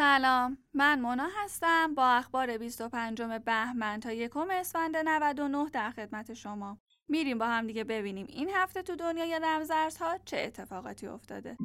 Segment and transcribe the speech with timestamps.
[0.00, 0.58] سلام.
[0.74, 1.94] من مونا هستم.
[1.94, 6.78] با اخبار 25 بهمن تا یکم اسفند 99 در خدمت شما.
[7.08, 11.56] میریم با هم دیگه ببینیم این هفته تو دنیای رمزارزها چه اتفاقاتی افتاده.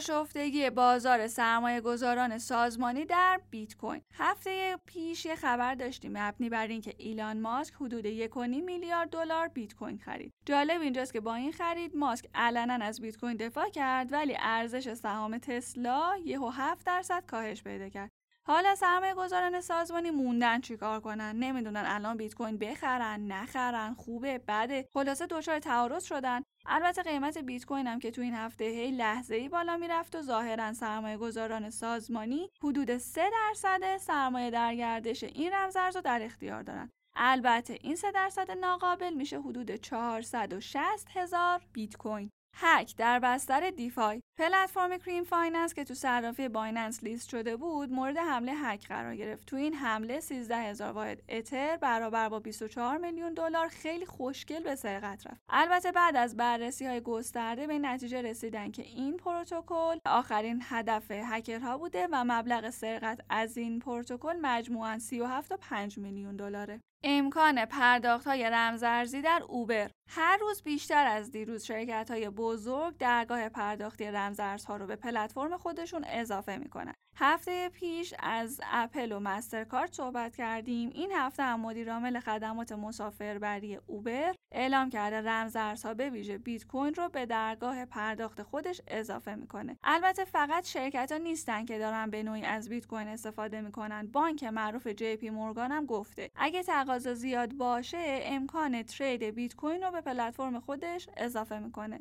[0.00, 4.02] آشفتگی بازار سرمایه گذاران سازمانی در بیت کوین.
[4.14, 9.74] هفته پیش یه خبر داشتیم مبنی بر اینکه ایلان ماسک حدود 1.5 میلیارد دلار بیت
[9.74, 10.32] کوین خرید.
[10.46, 14.94] جالب اینجاست که با این خرید ماسک علنا از بیت کوین دفاع کرد ولی ارزش
[14.94, 18.10] سهام تسلا یهو 7 درصد کاهش پیدا کرد.
[18.46, 24.88] حالا سرمایه گذاران سازمانی موندن چیکار کنن؟ نمی‌دونن الان بیت کوین بخرن نخرن خوبه بده.
[24.92, 26.42] خلاصه دچار تعارض شدن.
[26.66, 30.22] البته قیمت بیت کوین هم که تو این هفته هی لحظه ای بالا می‌رفت و
[30.22, 36.62] ظاهرا سرمایه گذاران سازمانی حدود 3 درصد سرمایه در گردش این رمزارز رو در اختیار
[36.62, 36.90] دارن.
[37.16, 42.30] البته این 3 درصد ناقابل میشه حدود 460 هزار بیت کوین.
[42.54, 44.22] هک در بستر DeFi.
[44.38, 49.46] پلتفرم Cream Finance که تو صرافی بایننس لیست شده بود مورد حمله هک قرار گرفت.
[49.46, 54.74] تو این حمله 13 هزار واحد اتر برابر با 24 میلیون دلار خیلی خوشگل به
[54.74, 55.40] سرقت رفت.
[55.48, 61.78] البته بعد از بررسی های گسترده به نتیجه رسیدن که این پروتکل آخرین هدف هکرها
[61.78, 66.80] بوده و مبلغ سرقت از این پروتکل مجموعاً 37.5 میلیون دلاره.
[67.02, 69.90] امکان پرداخت های رمزارزی در اوبر.
[70.08, 76.04] هر روز بیشتر از دیروز شرکت های بزرگ درگاه پرداختی رمزارزها رو به پلتفرم خودشون
[76.04, 76.94] اضافه می‌کنن.
[77.22, 80.90] هفته پیش از اپل و مسترکارد صحبت کردیم.
[80.94, 87.08] این هفته هم مدیرعامل خدمات مسافربری اوبر اعلام کرده رمزارزها به ویژه بیت کوین رو
[87.08, 89.76] به درگاه پرداخت خودش اضافه می‌کنه.
[89.82, 94.06] البته فقط شرکت ها نیستن که دارن به نوعی از بیت کوین استفاده می‌کنن.
[94.06, 96.30] بانک معروف جی پی مورگان هم گفته.
[96.36, 102.00] اگه تقاضا زیاد باشه امکان ترید بیت کوین رو به پلتفرم خودش اضافه می‌کنه.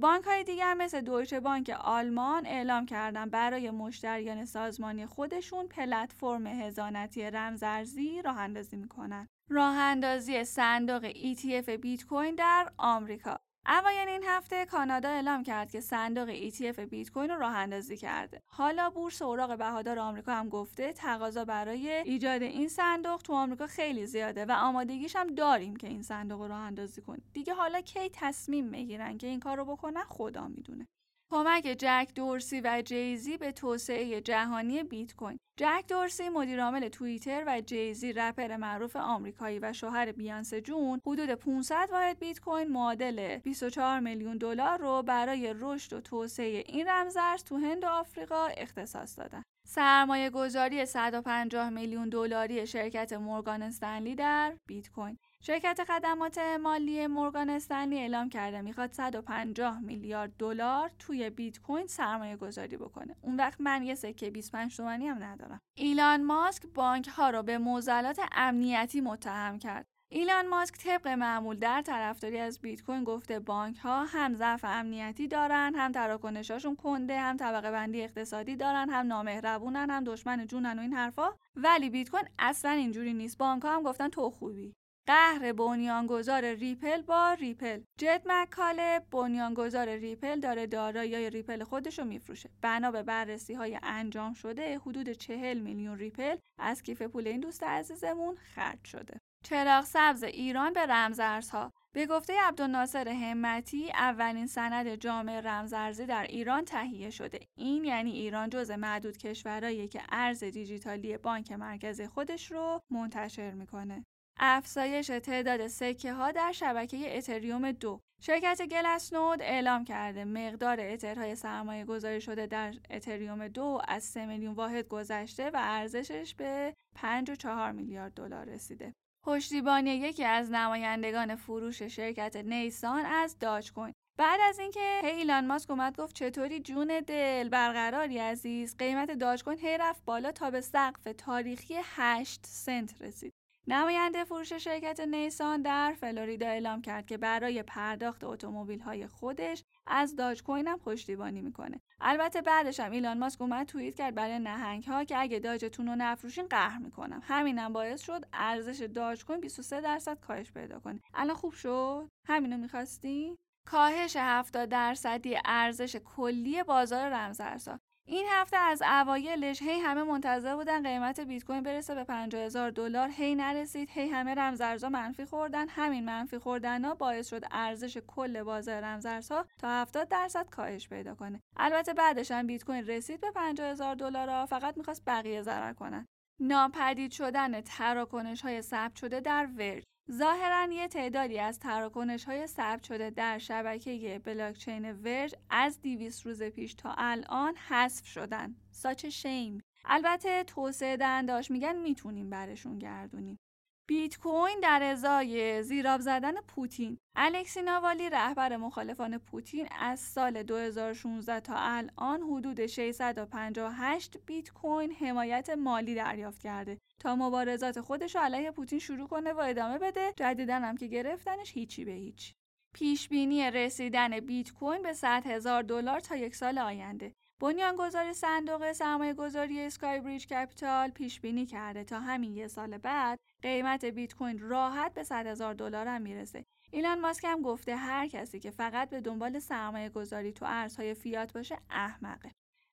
[0.00, 7.30] بانک های دیگر مثل دویچه بانک آلمان اعلام کردن برای مشتریان سازمانی خودشون پلتفرم هزانتی
[7.30, 9.28] رمزارزی راه اندازی می‌کنن.
[9.50, 15.80] راه اندازی صندوق ETF بیت کوین در آمریکا اوایل این هفته کانادا اعلام کرد که
[15.80, 18.42] صندوق ETF بیت کوین رو راه اندازی کرده.
[18.46, 24.06] حالا بورس اوراق بهادار آمریکا هم گفته تقاضا برای ایجاد این صندوق تو آمریکا خیلی
[24.06, 27.30] زیاده و آمادگیش هم داریم که این صندوق رو راه اندازی کنیم.
[27.32, 30.86] دیگه حالا کی تصمیم می‌گیرن که این کار رو بکنن خدا می‌دونه.
[31.34, 37.60] کمک جک دورسی و جیزی به توسعه جهانی بیت کوین جک دورسی مدیرعامل توییتر و
[37.60, 44.00] جیزی رپر معروف آمریکایی و شوهر بیانس جون حدود 500 واحد بیت کوین معادل 24
[44.00, 49.42] میلیون دلار رو برای رشد و توسعه این رمزارز تو هند و آفریقا اختصاص دادن.
[49.66, 57.50] سرمایه گذاری 150 میلیون دلاری شرکت مورگان استنلی در بیت کوین شرکت خدمات مالی مورگان
[57.50, 63.16] استنلی اعلام کرده می‌خواد 150 میلیارد دلار توی بیت کوین سرمایه گذاری بکنه.
[63.22, 65.60] اون وقت من یه سکه 25 تومانی هم ندارم.
[65.74, 69.93] ایلان ماسک بانک ها رو به موزلات امنیتی متهم کرد.
[70.16, 75.28] ایلان ماسک طبق معمول در طرفداری از بیت کوین گفته بانک ها هم ضعف امنیتی
[75.28, 80.82] دارن هم تراکنشاشون کنده هم طبقه بندی اقتصادی دارن هم نامهربونن هم دشمن جونن و
[80.82, 81.28] این حرفا.
[81.56, 83.38] ولی بیت کوین اصلا اینجوری نیست.
[83.38, 84.74] بانک ها هم گفتن تو خوبی.
[85.06, 87.80] قهر بنیانگذار ریپل با ریپل.
[87.98, 92.50] جد مک‌کیلب بنیانگذار ریپل داره دارایی ریپل خودش رو میفروشه.
[92.62, 97.62] بنا به بررسی های انجام شده حدود چهل میلیون ریپل از کیف پول این دوست
[97.62, 99.18] عزیزمون خرج شده.
[99.44, 101.72] چراغ سبز ایران به رمزارزها.
[101.92, 107.40] به گفته عبدالناصر همتی اولین سند جامع رمزارزی در ایران تهیه شده.
[107.58, 114.04] این یعنی ایران جز معدود کشورهایی که ارز دیجیتالی بانک مرکزی خودش رو منتشر می‌کنه.
[114.38, 118.00] افزایش تعداد سکه ها در شبکه اتریوم دو.
[118.20, 124.54] شرکت گلسنود اعلام کرده مقدار اترهای سرمایه گذاری شده در اتریوم دو از 3 میلیون
[124.54, 128.94] واحد گذشته و ارزشش به 5.4 میلیارد دلار رسیده.
[129.26, 135.70] پشتیبانی یکی از نمایندگان فروش شرکت نیسان از داج کوین بعد از اینکه ایلان ماسک
[135.70, 140.60] اومد گفت چطوری جون دل برقراری عزیز؟ قیمت داج کوین هی رفت بالا تا به
[140.60, 143.32] سقف تاریخی 8 سنت رسید.
[143.66, 150.16] نماینده فروش شرکت نیسان در فلوریدا اعلام کرد که برای پرداخت اتومبیل های خودش از
[150.16, 151.80] داج کوین هم پشتیبانی می‌کنه.
[152.00, 155.94] البته بعدش هم ایلان ماسک اومد توییت کرد برای نهنگ ها که اگه داجتون رو
[155.96, 157.20] نفروشین قهر می‌کنم.
[157.22, 161.00] همینم باعث شد ارزش داج کوین 23 درصد کاهش پیدا کنه.
[161.14, 168.82] الان خوب شد؟ همینو می‌خواستی؟ کاهش 70 درصدی ارزش کلی بازار رمزارزها این هفته از
[168.82, 173.08] اوایلش هی همه منتظر بودن قیمت بیت کوین برسه به 50 هزار دلار.
[173.08, 175.68] هی نرسید هی همه رمزارزها منفی خوردن.
[175.68, 181.14] همین منفی خوردن ها باعث شد ارزش کل بازار رمزارزها تا 70 درصد کاهش پیدا
[181.14, 181.40] کنه.
[181.56, 186.06] البته بعدش هم بیت کوین رسید به 50 هزار دلار فقط می‌خواست بقیه ضرر کنن.
[186.40, 192.84] ناپدید شدن تراکنش های ثبت شده در ورج ظاهرا یه تعدادی از تراکنش های ثبت
[192.84, 198.56] شده در شبکه بلاکچین ورج از 200 روز پیش تا الان حذف شدن.
[198.70, 199.62] ساچ شیم.
[199.84, 203.38] البته توسعه دهنداش میگن می‌تونیم برشون گردونیم.
[203.86, 206.98] بیت کوین در ازای زیراب زدن پوتین.
[207.16, 215.50] الکسی ناوالی رهبر مخالفان پوتین از سال 2016 تا الان حدود 658 بیت کوین حمایت
[215.50, 216.78] مالی دریافت کرده.
[217.00, 220.12] تا مبارزات خودش علیه پوتین شروع کنه و ادامه بده.
[220.16, 222.34] جدیدن هم که گرفتنش هیچی به هیچ.
[222.74, 227.12] پیش بینی رسیدن بیت کوین به 100 هزار دلار تا یک سال آینده.
[227.44, 233.18] بنیانگذار صندوق سرمایه گذاری اسکای بریج کپیتال پیش بینی کرده تا همین یه سال بعد
[233.42, 236.44] قیمت بیت کوین راحت به 100 هزار دلار هم می‌رسه.
[236.70, 241.32] ایلان ماسک هم گفته هر کسی که فقط به دنبال سرمایه گذاری تو ارزهای فیات
[241.32, 242.30] باشه احمقه.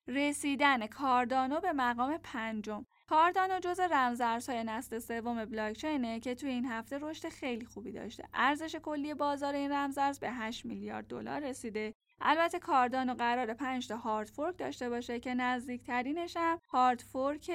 [0.08, 6.98] رسیدن کاردانو به مقام پنجم کاردانو جز رمزارزهای نسل سوم بلاکچینه که توی این هفته
[7.00, 8.28] رشد خیلی خوبی داشته.
[8.34, 13.96] ارزش کلی بازار این رمزارز به 8 میلیارد دلار رسیده البته کاردانو قرار 5 تا
[13.96, 17.50] hard fork داشته باشه که نزدیکترینش هم hard fork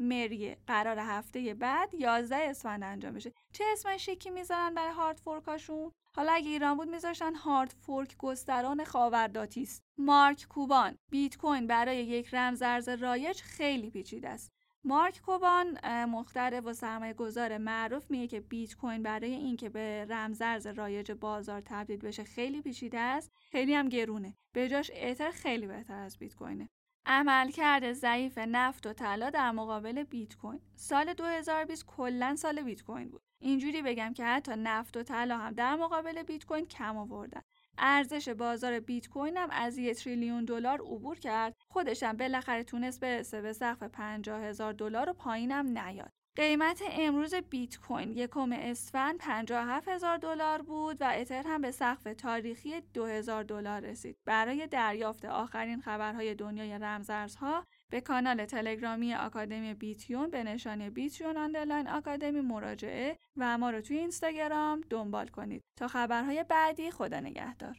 [0.00, 0.56] مریه.
[0.66, 3.32] قرار هفته بعد 11 اسفند انجام بشه.
[3.52, 8.16] چه اسم شیکی می‌ذارن برای hard fork اشون؟ حالا اگه ایران بود میذاشتن hard fork
[8.16, 9.82] گستران خاورداتی است.
[9.98, 14.52] مارک کوبان بیت کوین برای یک رمز ارز رایج خیلی پیچیده است.
[14.84, 20.66] مارک کوبان مخترع و سرمایه گذار معروف میگه که بیت کوین برای اینکه به رمزارز
[20.66, 24.34] رایج بازار تبدیل بشه خیلی پیچیده است خیلی هم گرونه.
[24.52, 26.68] به جاش اتر خیلی بهتر از بیت کوینه.
[27.06, 30.60] عملکرد ضعیف نفت و طلا در مقابل بیت کوین.
[30.76, 33.22] سال 2020 کلا سال بیت کوین بود.
[33.40, 37.42] اینجوری بگم که حتی نفت و طلا هم در مقابل بیت کوین کم آوردن.
[37.78, 43.00] ارزش بازار بیت کوین هم از یه تریلیون دلار عبور کرد خودش هم بالاخره تونست
[43.00, 49.18] برسه به سقف 50 هزار دلار و پایینم نیاد قیمت امروز بیت کوین یکم اسفند
[49.18, 54.16] 57 هزار دلار بود و اتر هم به سقف تاریخی 2000 دلار رسید.
[54.24, 61.88] برای دریافت آخرین خبرهای دنیای رمزارزها به کانال تلگرامی آکادمی بیتیون به نشانی بیتیون آندرلاین
[61.88, 65.64] آکادمی مراجعه و ما رو توی اینستاگرام دنبال کنید.
[65.76, 67.76] تا خبرهای بعدی خدا نگهدار.